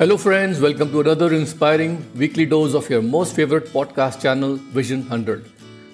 [0.00, 5.02] Hello friends welcome to other inspiring weekly dose of your most favourite podcast channel vision
[5.10, 5.42] hundred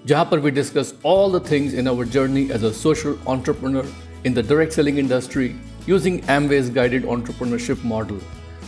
[0.09, 3.89] जहाँ पर we discuss all the things in our journey as a social entrepreneur
[4.27, 5.51] in the direct selling industry
[5.89, 8.21] using Amway's guided entrepreneurship model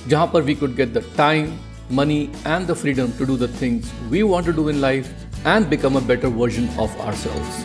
[0.08, 1.48] जहाँ पर we could get the time
[1.92, 5.68] money and the freedom to do the things we want to do in life and
[5.68, 7.64] become a better version of ourselves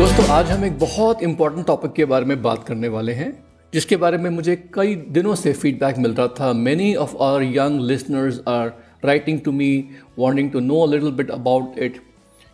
[0.00, 3.30] दोस्तों, आज हम एक बहुत important topic के बारे में बात करने वाले हैं
[3.74, 7.80] जिसके बारे में मुझे कई दिनों से फीडबैक मिल रहा था। Many of our young
[7.80, 8.72] listeners are
[9.04, 9.88] writing to me
[10.18, 11.96] wanting to know little bit about it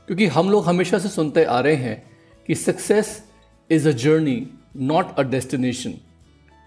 [0.07, 2.11] क्योंकि हम लोग हमेशा से सुनते आ रहे हैं
[2.47, 3.25] कि success
[3.71, 5.95] is a journey not a destination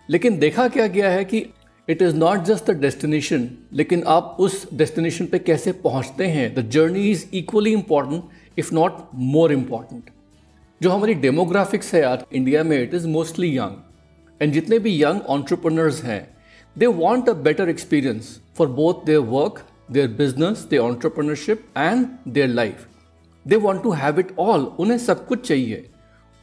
[0.10, 1.46] लेकिन देखा क्या गया है कि
[1.90, 6.56] it is not just a destination लेकिन आप उस डेस्टिनेशन पे कैसे पहुँचते हैं?
[6.56, 8.24] The journey is equally important
[8.58, 10.10] if not more important
[10.82, 13.89] जो हमारी डेमोग्राफिक्स है आज इंडिया में it is mostly young
[14.42, 16.22] and जितने भी यंग ऑन्टरप्रनर्स हैं
[16.76, 22.48] they want a better experience for both their work their business their entrepreneurship and their
[22.48, 22.88] life
[23.46, 25.90] they want to have it all उन्हें सब कुछ चाहिए।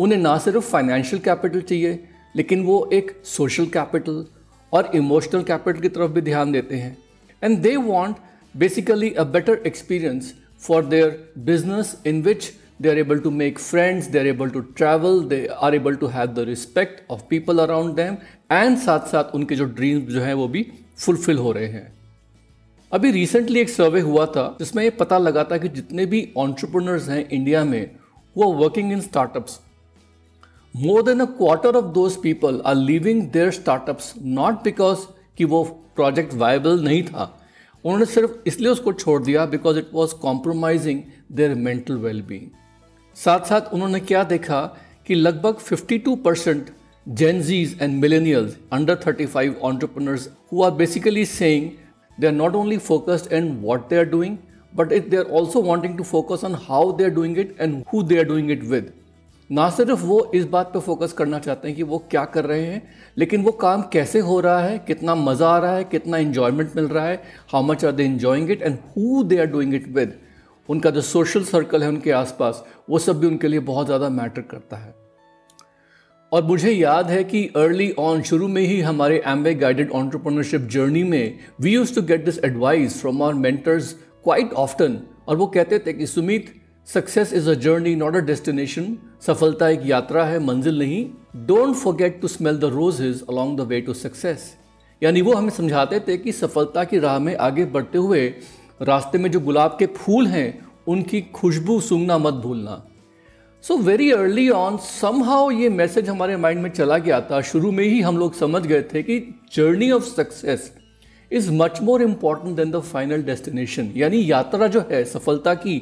[0.00, 1.98] उन्हें ना सिर्फ़ फाइनेंशियल कैपिटल चाहिए,
[2.36, 4.24] लेकिन वो एक सोशल कैपिटल
[4.72, 6.96] और इमोशनल कैपिटल की तरफ़ भी ध्यान देते हैं।
[7.42, 8.16] And they want
[8.54, 14.08] basically a better experience for their business in which they are able to make friends,
[14.08, 18.00] they are able to travel, they are able to have the respect of people around
[18.00, 18.16] them,
[18.52, 20.66] and साथ साथ उनके जो dreams जो हैं वो भी
[20.98, 21.92] fulfil हो रहे हैं।
[22.92, 27.08] अभी रिसेंटली एक सर्वे हुआ था, जिसमें ये पता लगा था कि जितने भी ऑन्टरप्रनर्स
[27.08, 27.90] हैं इंडिया में
[28.36, 29.58] वो working in startups
[30.74, 35.06] more than a quarter of those people are living their startups not because
[35.38, 35.62] कि वो
[35.96, 37.32] प्रोजेक्ट वायबल नहीं था।
[37.84, 41.02] उन्होंने सिर्फ़ इसलिए उसको छोड़ दिया because it was compromising
[41.32, 42.48] their mental wellbeing
[43.24, 44.60] साथ साथ उन्होंने क्या देखा
[45.06, 46.66] कि लगभग 52 two percent
[47.06, 51.70] Gen Zs and millennial under 35 five entrepreneurs who are basically saying
[52.20, 54.36] they are not only focused and what they are doing
[54.76, 57.84] but it they are also wanting to focus on how they are doing it and
[57.92, 58.92] who they are doing it with
[59.50, 62.66] ना सिर्फ़ वो इस बात पे focus करना चाहते हैं कि वो क्या कर रहे
[62.66, 62.82] हैं,
[63.18, 66.84] लेकिन वो काम कैसे हो रहा है, कितना मज़ा आ रहा है, कितना इन्जॉयमेंट मिल
[66.84, 67.22] रहा है
[67.52, 70.18] how much are they enjoying it and who they are doing it with
[70.68, 74.42] उनका जो सोशल सर्कल है उनके आसपास, वो सब भी उनके लिए बहुत ज़्यादा मैटर
[74.42, 74.94] करता है।
[76.32, 81.02] और मुझे याद है कि अर्ली ऑन शुरू में ही हमारे एम्बे गाइडेड ऑन्टरप्रनरशिप जर्नी
[81.04, 83.92] में we used to get this advice from our mentors
[84.24, 86.52] quite often और वो कहते थे कि, Sumit
[86.88, 91.04] success is a journey not a destination सफलता एक यात्रा है, मंजिल नहीं।
[91.46, 94.54] Don't forget to smell the roses along the way to success
[95.02, 98.28] यानी वो हमें समझाते थे कि सफलता की राह में आगे बढ़ते हुए
[98.80, 102.82] रास्ते में जो गुलाब के फूल हैं, उनकी खुशबू सूंघना मत भूलना।
[103.64, 107.84] So very early on somehow ये मैसेज हमारे माइंड में चला गया था। शुरू में
[107.84, 109.18] ही हम लोग समझ गए थे कि
[109.54, 110.70] journey of success
[111.30, 115.80] is much more important than the final destination यानी यात्रा जो है, सफलता की,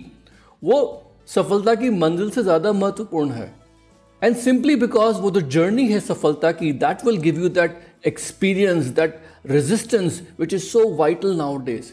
[0.62, 3.52] वो सफलता की मंजिल से ज़्यादा महत्वपूर्ण है।
[4.22, 8.84] एंड सिंपली बिकॉज़ वो जो जर्नी है सफलता की that will give you that experience
[8.96, 11.92] that resistance which is so vital nowadays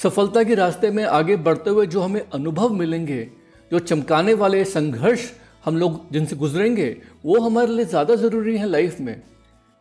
[0.00, 3.26] सफलता के रास्ते में आगे बढ़ते हुए जो हमें अनुभव मिलेंगे,
[3.70, 5.30] जो चमकाने वाले संघर्ष
[5.64, 9.20] हम लोग जिनसे गुजरेंगे, वो हमारे लिए ज़्यादा ज़रूरी है लाइफ में।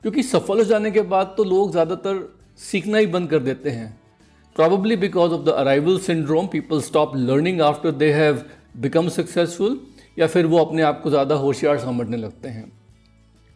[0.03, 2.27] क्योंकि सफल हो जाने के बाद तो लोग ज़्यादातर
[2.59, 3.97] सीखना ही बंद कर देते हैं।
[4.55, 8.43] Probably because of the arrival syndrome people stop learning after they have
[8.77, 9.79] become successful
[10.17, 12.71] या फिर वो अपने आप को ज़्यादा होशियार समझने लगते हैं।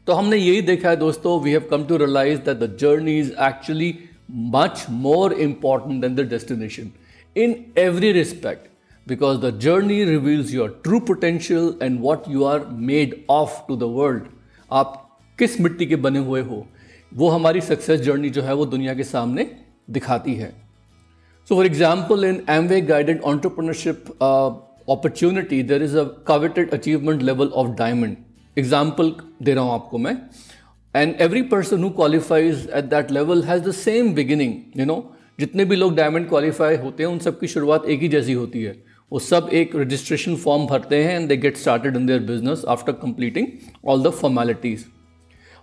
[0.08, 3.32] तो हमने यही देखा है दोस्तों we have come to realise that the journey is
[3.44, 3.94] actually
[4.30, 6.94] much more important than the destination
[7.36, 8.70] in every respect
[9.08, 13.88] because the journey reveals your true potential and what you are made of to the
[13.88, 14.30] world
[14.72, 15.00] आप
[15.40, 16.66] किस मिट्टी के बने हुए हो
[17.12, 19.50] वो हमारी success journey जो है वो दुनिया के सामने
[19.92, 20.50] दिखाती है
[21.48, 27.72] so for example in Amway guided entrepreneurship opportunity there is a coveted achievement level of
[27.78, 28.16] diamond
[28.58, 29.14] example
[29.44, 30.16] दे रहा हूँ आपको मैं
[30.96, 34.98] and every person who qualifies at that level has the same beginning you know
[35.40, 38.64] जितने भी लोग diamond qualify होते हैं, उन सब की शुरुआत एक ही जैसी होती
[38.64, 38.76] है।
[39.12, 42.92] वो सब एक रजिस्ट्रेशन फॉर्म भरते हैं and they get started in their business after
[43.02, 43.48] completing
[43.88, 44.84] all the formalities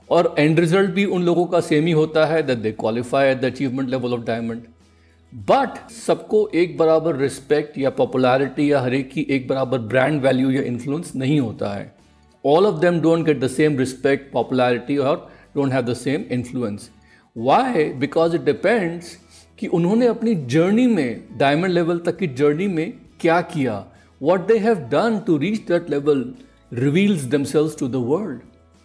[0.09, 3.41] और एंड रिज़ल्ट भी उन लोगों का सेम ही होता है that they qualify at
[3.41, 4.63] the achievement level of diamond
[5.33, 10.51] but सबको एक बराबर रिस्पेक्ट या पॉपुलैरिटी या हर एक की एक बराबर ब्रांड वैल्यू
[10.51, 11.93] या इन्फ्लुएंस नहीं होता है।
[12.45, 16.91] All of them don't get the same respect, popularity, or don't have the same influence.
[17.37, 17.93] Why?
[17.99, 19.17] Because it depends
[19.59, 23.75] कि उन्होंने अपनी जर्नी में डायमंड लेवल तक की जर्नी में क्या किया
[24.21, 26.25] what they have done to reach that level
[26.73, 28.39] reveals themselves to the world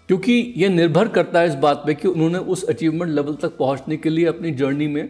[0.09, 3.97] क्योंकि ये निर्भर करता है इस बात पे कि उन्होंने उस अचीवमेंट लेवल तक पहुँचने
[3.97, 5.07] के लिए अपनी जर्नी में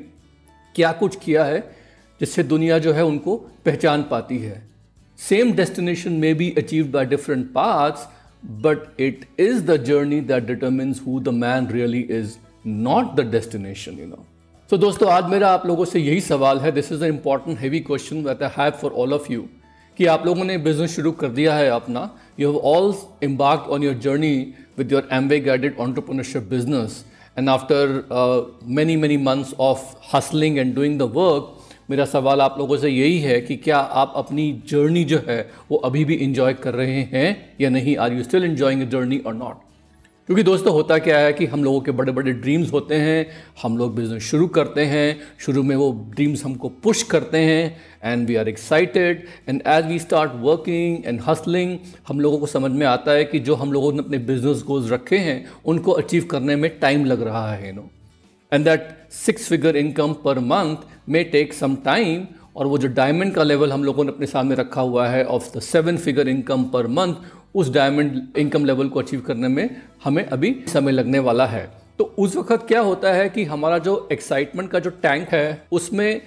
[0.75, 1.59] क्या कुछ किया है
[2.19, 4.62] जिससे दुनिया जो है उनको पहचान पाती है
[5.19, 8.07] सेम डेस्टिनेशन में be achieve by different paths
[8.63, 12.36] but it is the journey that determines who the man really is
[12.68, 14.25] not the destination you know
[14.69, 17.80] so दोस्तों आज मेरा आप लोगों से यही सवाल है। This is a important heavy
[17.89, 19.47] question that I have for all of you
[19.97, 22.09] कि आप लोगों ने बिज़नेस शुरू कर दिया है अपना।
[22.39, 22.94] You have all
[23.24, 24.38] embark on your journey
[24.77, 26.95] with your Amway guided entrepreneurship business.
[27.38, 27.77] And after
[28.12, 28.41] uh,
[28.80, 31.45] many, many months of hustling and doing the work,
[31.89, 35.39] मेरा सवाल आप लोगों से यही है कि क्या आप अपनी जर्नी जो है,
[35.71, 37.95] वो अभी भी इंजॉय कर रहे हैं या नहीं?
[37.97, 39.63] Are you still enjoying a journey और नॉट
[40.29, 43.25] क्योंकि दोस्तों, होता क्या है कि हम लोगों के बड़े बड़े ड्रीम्स होते हैं,
[43.63, 48.27] हम लोग बिज़नेस शुरू करते हैं, शुरू में वो ड्रीम्स हमको पुश करते हैं and
[48.27, 51.77] we are excited and as we start working and hustling
[52.07, 54.91] हम लोगों को समझ में आता है कि जो हम लोगों ने अपने बिज़नेस गोल्स
[54.91, 57.89] रखे हैं, उनको अचीव करने में टाइम लग रहा है no
[58.51, 62.25] and that six figure income per month may take some time
[62.56, 65.57] और वो जो डायमंड का लेवल हम लोगों ने अपने सामने रखा हुआ है of
[65.57, 67.15] the seven figure income per month
[67.56, 69.69] उस डायमंड इनकम लेवल को अचीव करने में
[70.03, 71.65] हमें अभी समय लगने वाला है।
[72.00, 76.21] तो उस वक्त क्या होता है कि हमारा जो एक्साइटमेंट का जो टैंक है, उसमें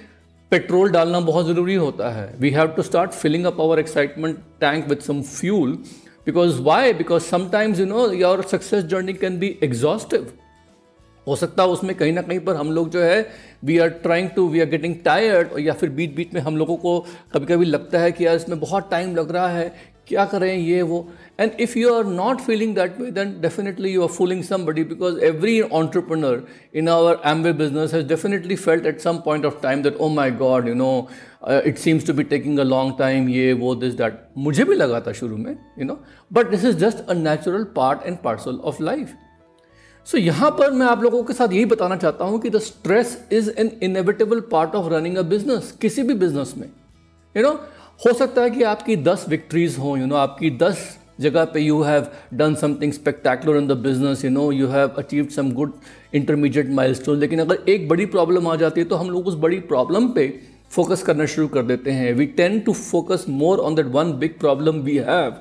[0.53, 4.88] पेट्रोल डालना बहुत ज़रूरी होता है। We have to start filling up our excitement tank
[4.88, 5.73] with some fuel
[6.26, 10.32] because why because sometimes you know your success journey can be exhaustive
[11.28, 13.20] हो सकता है उसमें कहीं ना कहीं पर हम लोग जो है
[13.64, 16.76] we are trying to we are getting tired या फिर बीच बीच में हम लोगों
[16.76, 16.98] को
[17.34, 19.72] कभी कभी लगता है कि यार इसमें बहुत टाइम लग रहा है,
[20.08, 20.98] क्या करें ये वो?
[21.40, 25.19] And if you are not feeling that way then definitely you are fooling somebody because
[25.25, 26.42] every entrepreneur
[26.75, 30.30] in our Amway business has definitely felt at some point of time that oh my
[30.30, 30.90] God you know
[31.50, 35.00] it seems to be taking a long time ये, वो this that मुझे भी लगा
[35.00, 36.00] था शुरू में you know
[36.32, 39.14] but this is just a natural part and parcel of life
[40.08, 42.58] so so, यहाँ पर मैं आप लोगों के साथ यही बताना चाहता हूँ कि the
[42.58, 47.43] stress is an inevitable part of running a business किसी भी बिज़नेस में। यू you
[47.43, 50.87] नो know, हो सकता है कि आपकी दस विक्ट्रीज हों यू नो आपकी दस
[51.20, 55.26] जगह पे you have done something spectacular in the business you know you have achieve
[55.37, 55.72] some good
[56.14, 59.61] intermediate milestone लेकिन अगर एक बड़ी प्रॉब्लम आ जाती है तो हम लोग उस बड़ी
[59.75, 60.26] प्रॉब्लम पे
[60.70, 64.38] फोकस करना शुरू कर देते हैं। We tend to focus more on that one big
[64.40, 65.37] problem we have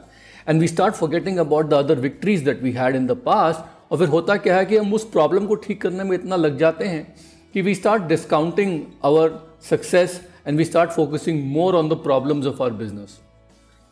[0.49, 3.97] and we start forgetting about the other victories that we had in the past और
[3.97, 6.85] फिर होता क्या है कि हम उस प्रॉब्लम को ठीक करने में इतना लग जाते
[6.85, 7.15] हैं
[7.53, 12.63] कि we start discounting our success and we start focusing more on the problems of
[12.63, 13.19] our business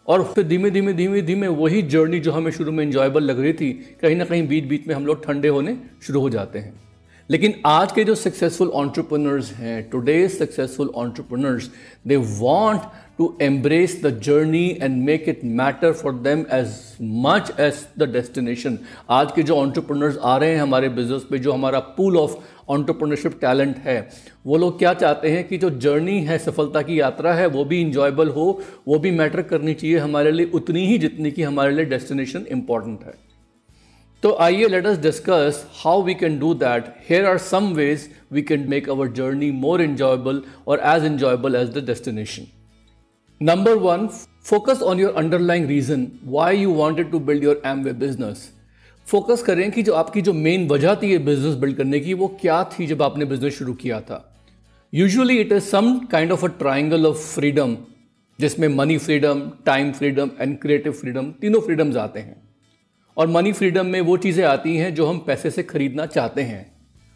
[0.08, 3.54] और फिर धीमे धीमे धीमे धीमे वही जर्नी जो हमें शुरू में इंजॉयबल लग रही
[3.54, 6.84] थी, कहीं ना कहीं बीच बीच में हम लोग ठंडे होने शुरू हो जाते हैं।
[7.30, 11.72] लेकिन आज के जो सक्सेसफुल ऑन्टरप्रनर्स हैं today successful entrepreneurs
[12.08, 12.82] they want
[13.20, 18.78] to embrace the journey and make it matter for them as much as the destination
[19.10, 22.36] आज के जो ऑन्टरप्रनर्स आ रहे हैं हमारे बिज़नेस पे, जो हमारा पूल ऑफ़
[22.70, 23.98] ऑन्टरप्रनरशिप टैलेंट है,
[24.46, 27.82] वो लोग क्या चाहते हैं कि जो जर्नी है, सफलता की यात्रा है, वो भी
[27.82, 31.86] इंजॉयबल हो, वो भी मैटर करनी चाहिए हमारे लिए, उतनी ही जितनी कि हमारे लिए
[31.86, 33.14] डेस्टिनेशन इंपॉर्टेंट है।
[34.24, 38.42] तो आइए let us discuss how we can do that here are some ways we
[38.42, 42.48] can make our journey more enjoyable और as enjoyable as the destination
[43.42, 44.06] number one
[44.44, 48.48] focus on your underlying reason why you wanted to build your Amway business
[49.08, 52.28] focus करें कि जो आपकी जो main वजह थी ये business build करने की, वो
[52.42, 54.22] क्या थी जब आपने बिज़नेस शुरू किया था?
[54.94, 57.76] Usually it is some kind of a triangle of freedom
[58.40, 62.42] जिसमें money freedom time freedom and creative freedom तीनों फ्रीडम्स आते हैं।
[63.18, 66.66] और मनी फ्रीडम में वो चीज़ें आती हैं जो हम पैसे से खरीदना चाहते हैं।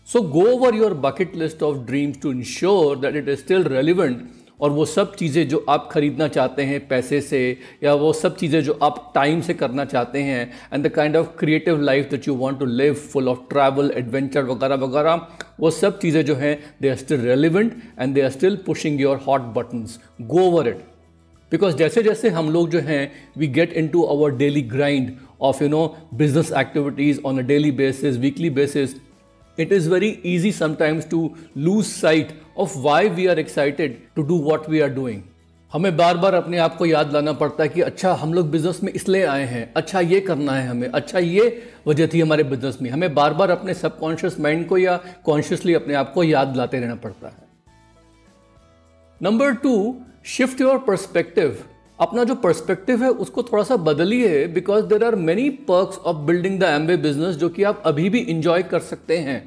[0.08, 4.28] So go over your bucket list of dreams to ensure that it is still relevant
[4.62, 8.64] और वो सब चीज़ें जो आप ख़रीदना चाहते हैं पैसे से, या वो सब चीज़ें
[8.64, 12.36] जो आप टाइम से करना चाहते हैं and the kind of creative life that you
[12.36, 15.28] want to live full of travel adventure वगैरह वगैरह,
[15.60, 19.18] वो सब चीज़ें जो हैं they are still relevant and they are still pushing your
[19.28, 20.86] hot buttons go over it
[21.52, 25.12] because जैसे जैसे हम लोग जो हैं we get into our daily grind
[25.42, 28.96] of you know business activities on a daily basis weekly basis
[29.58, 31.18] it is very easy sometimes to
[31.56, 35.20] lose sight of why we are excited to do what we are doing.
[35.72, 38.80] हमें बार बार अपने आप को याद लाना पड़ता है कि अच्छा हम लोग बिज़नेस
[38.84, 41.44] में इसलिए आए हैं अच्छा ये करना है हमें अच्छा ये
[41.88, 45.94] वजह थी हमारे बिज़नेस में। हमें बार बार अपने सबकॉन्शियस माइंड को या कॉन्शियसली अपने
[45.94, 47.48] आप को याद लाते रहना पड़ता है।
[49.22, 51.64] Number two shift your perspective
[52.00, 56.60] अपना जो पर्सपेक्टिव है, उसको थोड़ा सा बदलिए because there are many perks of building
[56.60, 59.40] the Amway business जो कि आप अभी भी इंजॉय कर सकते हैं।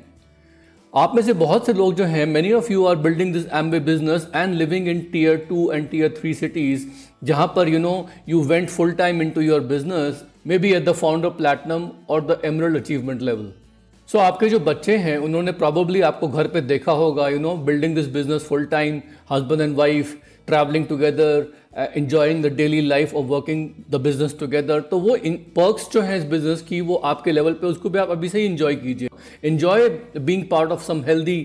[0.95, 3.79] आप में से बहुत से लोग जो हैं many of you are building this Amway
[3.81, 6.85] business and living in tier two and tier three cities
[7.25, 7.95] जहाँ पर you know
[8.29, 10.23] you went full time into your business
[10.59, 13.53] maybe at the founder platinum और the emerald achievement level
[14.09, 17.95] so आपके जो बच्चे हैं, उन्होंने probably आपको घर पे देखा होगा you know building
[17.95, 21.53] this business full time husband and wife travelling together
[21.97, 26.19] enjoying the daily life of working the business together तो वो इन पर्क्स जो हैं
[26.19, 29.09] इस बिज़नेस की, वो आपके लेवल पे, उसको भी आप अभी से ही इंजॉय कीजिए।
[29.45, 31.41] Enjoy being part of some healthy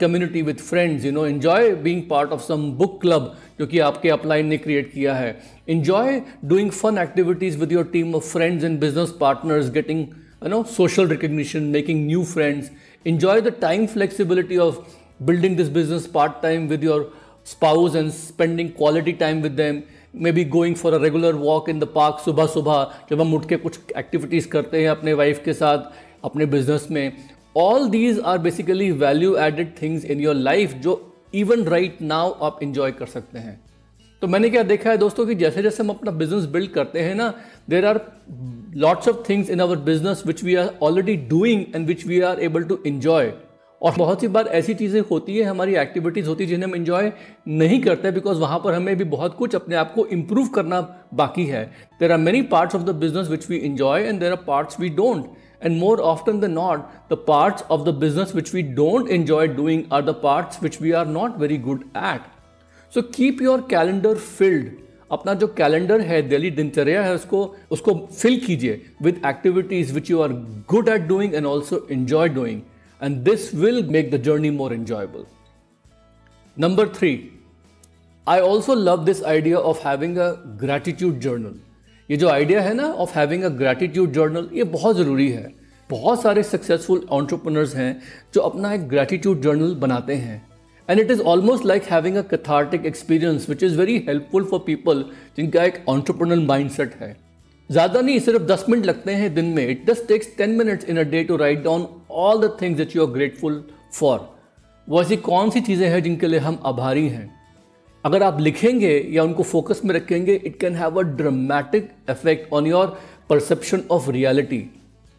[0.00, 4.08] community with friends you know enjoy being part of some book club जो कि आपके
[4.10, 5.36] अपलाइन ने क्रिएट किया है
[5.68, 10.06] enjoy doing fun activities with your team of friends and business partners getting
[10.42, 12.70] you know social recognition making new friends
[13.04, 14.76] enjoy the time flexibility of
[15.20, 17.06] building this business part time with your
[17.44, 19.82] spouse and spending quality time with them
[20.14, 23.56] maybe going for a regular walk in the park सुबह सुबह जब हम उठ के
[23.56, 25.90] कुछ activities करते हैं अपने वाइफ के साथ
[26.24, 27.12] अपने बिज़नेस में
[27.56, 31.00] all these are basically value added things in your life जो
[31.34, 33.60] इवन राइट नाउ आप इंजॉय कर सकते हैं।
[34.22, 37.14] तो मैंने क्या देखा है दोस्तों कि जैसे जैसे हम अपना बिज़नेस बिल्ड करते हैं
[37.14, 37.32] ना
[37.70, 38.00] there are
[38.76, 42.40] lots of things in our business which we are already doing and which we are
[42.40, 43.32] able to enjoy
[43.82, 47.12] और बहुत सी बार ऐसी चीज़ें होती है, हमारी एक्टिविटीज़ होती है जिन्हें हम इन्जॉय
[47.48, 50.80] नहीं करते बिकॉज़ वहाँ पर हमें भी बहुत कुछ अपने आप को इम्प्रूव करना
[51.14, 51.64] बाकी है।
[52.00, 54.88] There are many parts of the business which we enjoy and there are parts we
[54.90, 55.26] don't
[55.62, 59.82] and more often the not the parts of the business which we don't enjoy doing
[59.92, 62.26] are the parts which we are not very good at
[62.92, 64.70] so keep your calendar filled
[65.12, 70.20] अपना जो calendar है दिल्ली दिनचर्या है उसको उसको fill कीजिए with activities which you
[70.20, 70.32] are
[70.70, 72.60] good at doing and also enjoy doing
[73.00, 75.24] and this will make the journey more enjoyable
[76.56, 77.12] number three
[78.26, 81.54] I also love this idea of having a gratitude journal
[82.08, 85.52] ये जो idea है ना of having a gratitude journal ये बहुत ज़रूरी है।
[85.90, 88.00] बहुत सारे सक्सेसफुल ऑन्टरप्रनर्स हैं
[88.34, 90.42] जो अपना एक ग्रैटिट्यूड जर्नल बनाते हैं।
[90.88, 95.04] And it is almost like having a cathartic experience which is very helpful for people
[95.36, 97.16] जिनका एक ऑन्टरप्रनल माइंडसेट है।
[97.70, 100.98] ज़्यादा नहीं, सिर्फ़ दस मिनट लगते हैं दिन में। It just takes ten minutes in
[100.98, 104.28] a day to write down all the things that you are grateful for
[104.88, 107.37] वो ऐसी कौन सी चीज़ें हैं जिनके लिए हम आभारी हैं?
[108.04, 112.66] अगर आप लिखेंगे या उनको फोकस में रखेंगे it can have a dramatic effect on
[112.66, 114.64] your perception of reality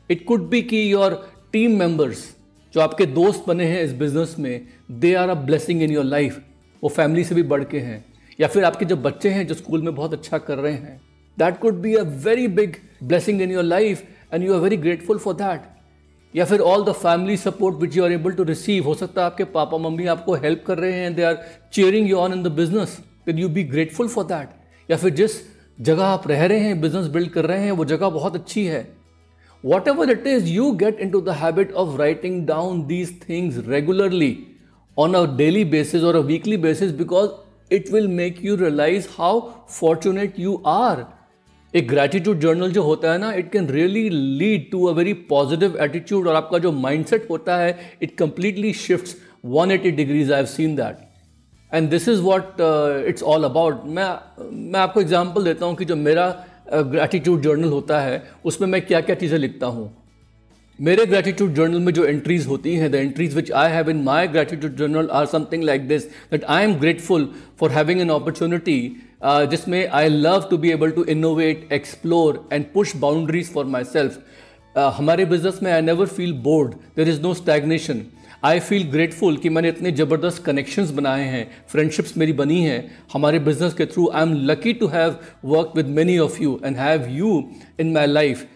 [0.09, 1.13] it could be की योर
[1.53, 2.23] टीम मेंबर्स
[2.73, 6.39] जो आपके दोस्त बने हैं इस बिज़नेस में they are a blessing in your life
[6.83, 8.05] वो फैमिली से भी बढ़ के हैं.
[8.41, 11.01] या फिर आपके जो बच्चे हैं जो स्कूल में बहुत अच्छा कर रहे हैं
[11.37, 15.17] that could be a very big blessing in your life and you are very grateful
[15.17, 15.61] for that
[16.33, 19.27] या फिर all the family support which you are able to receive हो सकता है
[19.27, 21.37] आपके पापा, मम्मी आपको हेल्प कर रहे हैं they are
[21.73, 24.49] cheering you on in the business can you be grateful for that
[24.89, 25.41] या फिर जिस
[25.79, 28.87] जगह आप रह रहे हैं बिज़नेस बिल्ड कर रहे हैं, वो जगह बहुत अच्छी है.
[29.87, 34.37] Whatever it is you get in to the habit of writing down these things regularly
[34.97, 37.29] on a daily basis और a weekly basis because
[37.71, 41.05] it will make you realise how fortunate you are
[41.73, 45.77] एक gratitude journal जो होता है ना it can really lead to a very positive
[45.81, 50.75] attitude और आपका जो mindset होता है it completely shifts 180 degrees I have seen
[50.75, 50.97] that
[51.71, 52.61] and this is what
[53.07, 54.09] it's all about मैं
[54.41, 56.27] मैं आपको एग्ज़ाम्पल देता हूँ कि जो मेरा
[56.73, 59.98] ग्रैटिट्यूड जर्नल होता है, उसमें मैं क्या क्या चीज़ें लिखता हूँ।
[60.79, 64.27] मेरे ग्रेटिट्यूड जर्नल में जो एंट्रीज होती हैं the entries which I have in my
[64.27, 68.79] gratitude journal are something like this that I am grateful for having an opportunity
[69.23, 74.19] जिसमें I love to be able to innovate explore and push boundaries for myself
[74.97, 78.01] हमारे business में I never feel bored there is no stagnation
[78.45, 82.79] I feel grateful कि मैंने इतने ज़बरदस्त connections बनाए हैं friendships मेरी बनी हैं.
[83.13, 86.77] हमारे बिज़नेस के through I am lucky to have work with many of you and
[86.77, 87.43] have you
[87.79, 88.47] in my life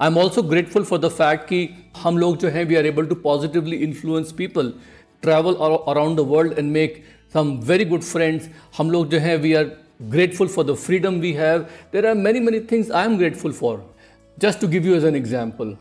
[0.00, 3.06] I am also grateful for the fact कि हम लोग जो हैं we are able
[3.06, 4.72] to positively influence people
[5.22, 5.54] travel
[5.88, 7.02] around the world and make
[7.34, 8.48] some very good friends
[8.78, 9.70] हम लोग जो हैं we are
[10.10, 13.84] grateful for the freedom we have there are many many things I am grateful for
[14.38, 15.76] just to give you as an example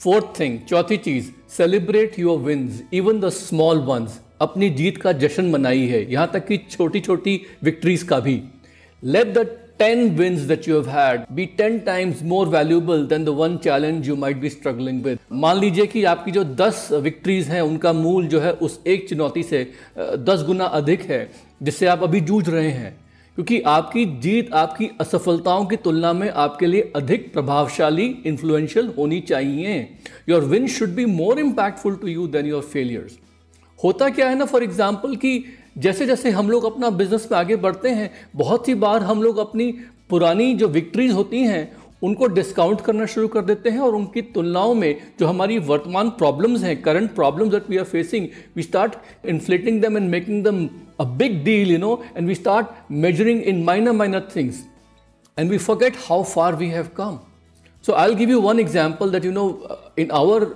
[0.00, 5.44] fourth thing चौथी चीज़ celebrate your wins even the small ones अपनी जीत का जश्न
[5.50, 8.42] मनाई है। यहाँ तक कि छोटी छोटी विक्ट्रीज का भी।
[9.02, 9.46] Let the
[9.78, 14.08] ten wins that you have had be ten times more valuable than the one challenge
[14.08, 18.26] you might be struggling with मान लीजिए कि आपकी जो दस विक्ट्रीज हैं, उनका मूल
[18.26, 19.66] जो है उस एक चुनौती से
[19.98, 21.30] दस गुना अधिक है,
[21.62, 22.96] जिससे आप अभी जूझ रहे हैं।
[23.36, 29.76] क्योंकि आपकी जीत, आपकी असफलताओं की तुलना में आपके लिए अधिक प्रभावशाली इन्फ्लुएंशियल होनी चाहिए।
[30.28, 33.18] Your win should be more impactful to you than your failures
[33.80, 35.44] होता क्या है ना फॉर एग्ज़ाम्पल कि
[35.76, 39.38] जैसे जैसे हम लोग अपना बिज़नेस में आगे बढ़ते हैं बहुत सी बार हम लोग
[39.38, 39.72] अपनी
[40.10, 41.70] पुरानी जो विक्ट्रीज होती हैं
[42.02, 46.62] उनको डिस्काउंट करना शुरू कर देते हैं और उनकी तुलनाओं में जो हमारी वर्तमान प्रॉब्लम्स
[46.62, 48.94] हैं current problems that we are facing we start
[49.28, 50.68] inflating them and making them
[51.00, 54.64] a big deal you know and we start measuring in minor minor things
[55.38, 57.18] and we forget how far we have come
[57.84, 60.46] so I give you one example that you know uh, in our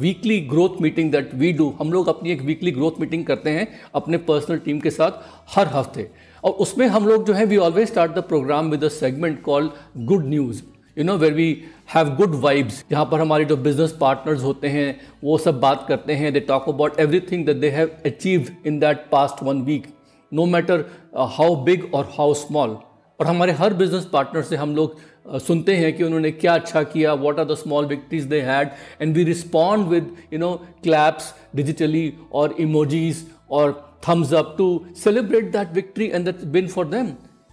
[0.00, 3.66] weekly growth meeting that we do हम लोग अपनी एक weekly growth meeting करते हैं
[3.94, 5.10] अपने personal team के साथ
[5.56, 6.10] हर हफ़्ते।
[6.44, 9.70] और उसमें हम लोग जो है we always start the programme with a segment called
[10.06, 10.62] good news
[10.98, 11.62] you know where we
[11.94, 16.12] have good vibes जहाँ पर हमारे जो बिज़नेस पार्टनर्स होते हैं, वो सब बात करते
[16.12, 19.86] हैं they talk about everything that they have achieve in that past one week
[20.32, 20.84] no matter
[21.16, 22.76] how big और हाउ स्मॉल
[23.20, 27.12] और हमारे हर बिज़नेस पार्टनर से हम लोग सुनते हैं कि उन्होंने क्या अच्छा किया
[27.14, 30.52] what are the small victories they had and we respond with you know
[30.82, 33.72] claps digitally और इमोजीज और
[34.08, 34.68] thumbs up to
[35.04, 37.06] celebrate that victory and that win for them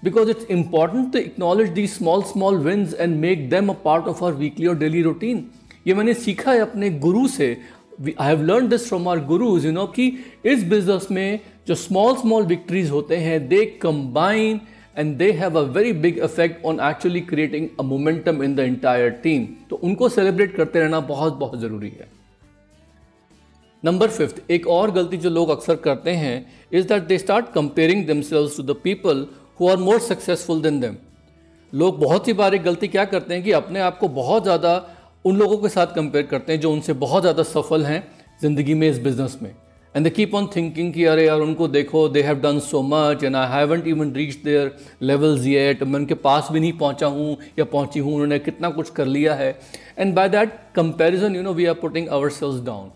[0.03, 4.23] because it's important to acknowledge the small small wins and make them a part of
[4.25, 5.45] our weekly और daily routine
[5.87, 7.57] ये मैंने सीखा है अपने गुरु से।
[8.19, 10.11] I have learn this from our gurus you know कि
[10.45, 14.59] इस बिज़नेस में जो स्मॉल स्मॉल विक्ट्रीज होते हैं they combine
[14.95, 19.09] and they have a very big effect on actually creating a momentum in the entire
[19.23, 22.07] team तो उनको celebrate करते रहना बहुत बहुत ज़रूरी है।
[23.83, 28.05] नंबर फिफ्थ एक और गलती जो लोग अक्सर करते हैं is that they start comparing
[28.07, 29.25] themselves to the people
[29.59, 30.95] who are more successful than them
[31.73, 34.75] लोग बहुत ही बार एक गलती क्या करते हैं कि अपने आप को बहुत ज़्यादा
[35.25, 38.03] उन लोगों के साथ कंपेयर करते हैं जो उनसे बहुत ज़्यादा सफल हैं
[38.41, 39.53] ज़िंदगी में इस बिज़नेस में।
[39.95, 43.23] And they keep on thinking कि अरे यार, उनको देखो they have done so much
[43.23, 47.37] and I haven't even reach their levels yet मैं उनके पास भी नहीं पहुँचा हूँ
[47.59, 49.59] या पहुँची हूँ, उन्होंने कितना कुछ कर लिया है.
[49.99, 52.91] And by that comparison you know we are putting ourselves down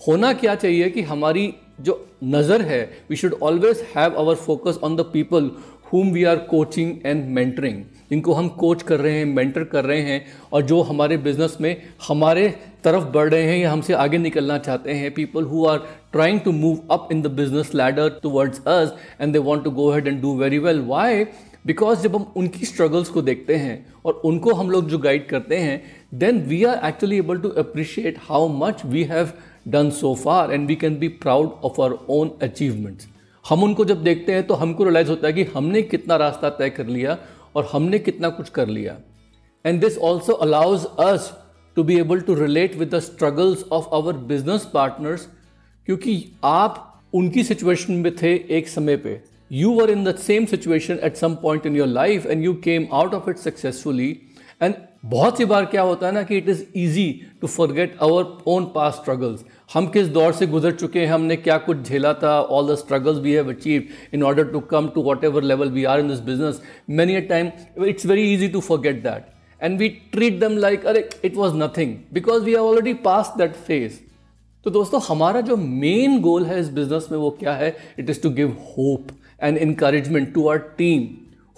[0.00, 1.94] होना क्या चाहिए कि हमारी जो
[2.24, 5.50] नज़र है we should always have our focus on the people
[5.92, 10.00] whom we are coaching and mentoring जिनको हम कोच कर रहे हैं मेंटर कर रहे
[10.00, 11.76] हैं, और जो हमारे बिज़नेस में
[12.08, 12.48] हमारे
[12.84, 15.78] तरफ़ बढ़ रहे हैं या हमसे आगे निकलना चाहते हैं people who are
[16.12, 19.90] trying to move up in the business ladder towards us and they want to go
[19.90, 21.24] ahead and do very well why
[21.66, 25.58] because जब हम उनकी स्ट्रगल्स को देखते हैं और उनको हम लोग जो गाइड करते
[25.58, 25.80] हैं
[26.14, 29.32] then we are actually able to appreciate how much we have
[29.68, 33.08] done so far and we can be proud of our own achievements
[33.44, 36.70] हम उनको जब देखते हैं तो हमको रियलाइज़ होता है कि हमने कितना रास्ता तय
[36.70, 37.16] कर लिया
[37.56, 38.96] और हमने कितना कुछ कर लिया।
[39.64, 41.32] And this also allows us
[41.76, 45.26] to be able to relate with the struggles of our business partners
[45.88, 50.98] क्योंकि आप उनकी सिचुएशन में थे एक समय पे। You were in the same situation
[51.02, 54.10] at some point in your life and you came out of it successfully
[54.62, 54.74] and
[55.04, 57.08] बहुत सी बार क्या होता है ना कि it is easy
[57.40, 61.56] to forget our own past struggles हम किस दौर से गुजर चुके हैं, हमने क्या
[61.58, 65.42] कुछ झेला था all the struggles we have achieve in order to come to whatever
[65.42, 67.50] level we are in this business many a time
[67.86, 69.24] it's very easy to forget that
[69.60, 73.54] and we treat them like अरे it was nothing because we have already pass that
[73.66, 73.98] phase
[74.66, 77.74] तो दोस्तों, हमारा जो main goal है इस business में वो क्या है?
[77.98, 79.08] It is to give hope
[79.42, 81.08] and encouragement to our team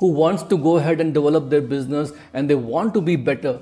[0.02, 3.54] who wants to go ahead and develop their business and they want to be better.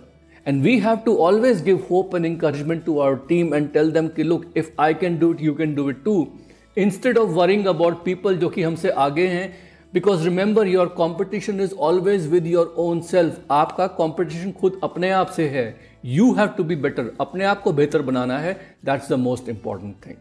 [0.45, 4.09] And we have to always give hope and encouragement to our team and tell them
[4.11, 6.33] कि look if I can do it you can do it too.
[6.77, 9.53] Instead of worrying about people जो कि हमसे आगे हैं
[9.93, 13.39] because remember your competition is always with your own self.
[13.51, 15.65] आपका competition खुद अपने आप से है.
[16.05, 17.09] You have to be better.
[17.21, 18.59] अपने आप को बेहतर बनाना है.
[18.85, 20.17] That's the most important thing.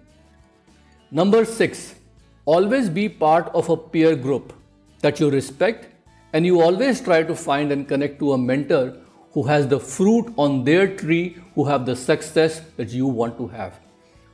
[1.12, 1.96] Number six,
[2.46, 4.54] always be part of a peer group
[5.02, 5.88] that you respect
[6.34, 8.94] and you always try to find and connect to a mentor
[9.36, 13.48] who has the fruit on their tree, who have the success that you want to
[13.48, 13.72] have.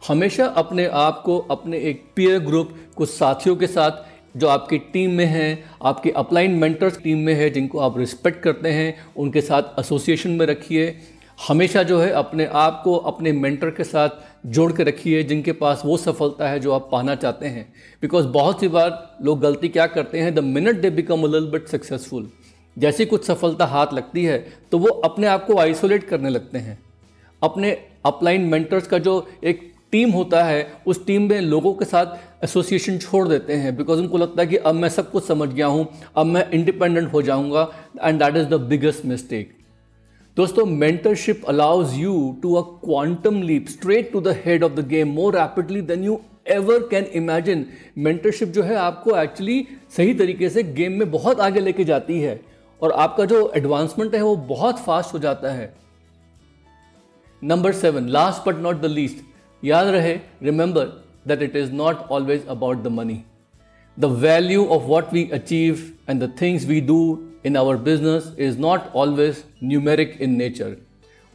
[0.02, 4.06] हमेशा अपने आप को अपने एक peer group कुछ साथियों के साथ
[4.38, 5.50] जो आपकी टीम में हैं
[5.86, 10.46] आपके अपलाइन मेंटर्स टीम में है जिनको आप रिस्पेक्ट करते हैं उनके साथ एसोसिएशन में
[10.46, 10.96] रखिए
[11.40, 14.10] हमेशा जो है अपने आप को अपने मेंटर के साथ
[14.50, 17.68] जोड़ के रखिए जिनके पास वो सफलता है जो आप पाना चाहते हैं
[18.02, 21.50] बिकॉज़ बहुत सी बार लोग गलती क्या करते हैं the minute they become a लिल
[21.52, 22.30] बट सक्सेसफुल
[22.78, 24.38] जैसी कुछ सफलता हाथ लगती है
[24.72, 26.78] तो वो अपने आप को आइसोलेट करने लगते हैं।
[27.42, 27.72] अपने
[28.06, 29.62] अपलाइन मेंटर्स का जो एक
[29.92, 34.18] टीम होता है, उस टीम में लोगों के साथ एसोसिएशन छोड़ देते हैं बिकॉज़ उनको
[34.18, 37.70] लगता है कि अब मैं सब कुछ समझ गया हूँ, अब मैं इंडिपेंडेंट हो जाऊँगा
[38.04, 39.56] and that is the biggest mistake
[40.38, 45.12] दोस्तों mentorship allows you to a quantum leap straight to the head of the game
[45.12, 47.66] more rapidly than you ever can imagine
[47.98, 49.66] mentorship जो है, आपको एक्चुअली
[49.98, 52.40] सही तरीके से गेम में बहुत आगे लेके जाती है।
[52.82, 55.74] और आपका जो एडवांसमेंट है वो बहुत फास्ट हो जाता है।
[57.42, 59.24] Number seven last but not the least
[59.64, 60.14] याद रहे
[60.44, 60.86] remember
[61.28, 63.22] that it is not always about the money
[63.98, 67.00] the value of what we achieve and the things we do
[67.46, 70.76] in our business is not always numeric in nature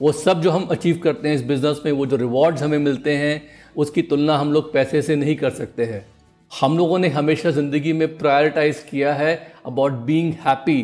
[0.01, 3.17] वो सब जो हम achieve करते हैं इस business में, वो जो रिवॉर्ड्स हमें मिलते
[3.17, 3.43] हैं,
[3.77, 6.05] उसकी तुलना हम लोग पैसे से नहीं कर सकते हैं।
[6.53, 9.35] हम लोगों ने हमेशा ज़िंदगी में प्रायोरिटाइज किया है
[9.67, 10.83] about being happy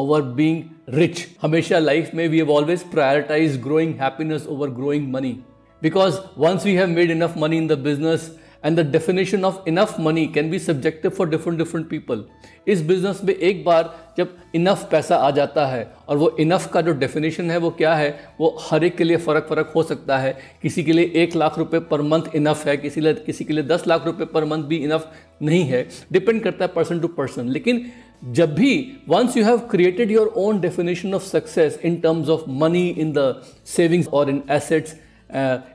[0.00, 0.62] over being
[0.94, 5.38] rich हमेशा लाइफ में we have always prioritise growing happiness over growing money
[5.82, 8.30] because once we have made enough money in the business
[8.64, 12.24] and the definition of enough money can be subjective for different different people
[12.68, 16.80] इस business में एक बार जब enough पैसा आ जाता है और वो इनफ का
[16.80, 18.10] जो डेफिनेशन है वो क्या है?
[18.40, 21.58] वो हर एक के लिए फ़र्क फ़र्क हो सकता है। किसी के लिए एक लाख
[21.58, 24.64] रुपए पर मंथ इनफ है, किसी लिए, किसी के लिए दस लाख रुपए पर मंथ
[24.64, 25.10] भी इनफ
[25.42, 27.86] नहीं है। डिपेंड करता है पर्सन टू पर्सन लेकिन
[28.24, 32.88] जब भी once you have created your own definition of success in terms of money
[32.88, 34.94] in the savings और in assets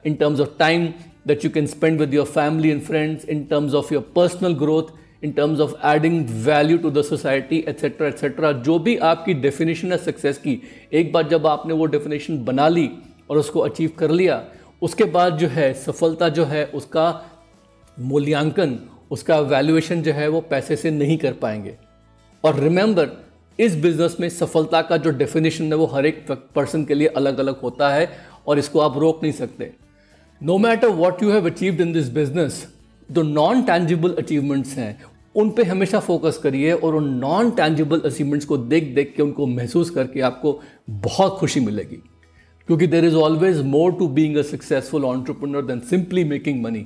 [0.05, 0.93] in terms of time
[1.27, 4.91] that you can spend with your family and friends, in terms of your personal growth,
[5.21, 9.97] in terms of adding value to the society etc etc जो भी आपकी definition है
[9.97, 10.61] success की,
[10.93, 12.89] एक बार जब आपने वो डेफिनेशन बना ली
[13.29, 14.43] और उसको अचीव कर लिया,
[14.81, 17.07] उसके बाद जो है, सफलता जो है, उसका
[17.99, 18.79] मूल्यांकन,
[19.11, 21.75] उसका वैल्यूएशन जो है वो पैसे से नहीं कर पाएँगे।
[22.45, 23.09] और रिमेंबर
[23.59, 27.37] इस बिज़नेस में सफलता का जो डेफिनेशन है वो हर एक पर्सन के लिए अलग
[27.39, 28.09] अलग होता है
[28.47, 29.71] और इसको आप रोक नहीं सकते।
[30.41, 32.65] No matter what you have achieved in this business
[33.09, 35.03] जो नॉन टैंजिबल अचीवमेंट्स हैं,
[35.35, 39.45] उन पे हमेशा फोकस करिए और उन नॉन टैंजिबल अचीवमेंट्स को देख देख के उनको
[39.47, 42.01] महसूस करके आपको बहुत खुशी मिलेगी।
[42.67, 46.85] क्योंकि there is always more to being a successful entrepreneur than simply making money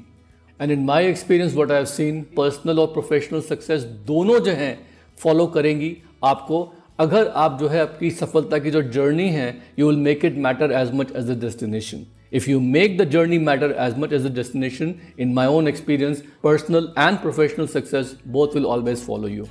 [0.60, 4.89] and in my experience what I seen personal और प्रोफेशनल सक्सेस दोनों जो हैं
[5.24, 6.62] फॉलो करेंगी आपको।
[7.00, 10.72] अगर आप जो है आपकी सफलता की जो जर्नी है you will make it matter
[10.72, 14.34] as much as the destination if you make the journey matter as much as the
[14.36, 19.46] destination in my own experience personal and professional success both will always follow you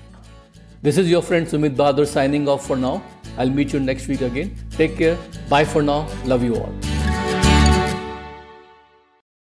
[0.85, 2.99] this is your friend Sumit Bahadur signing off for now
[3.39, 5.19] I meet you next week again take care
[5.51, 6.98] bye for now love you all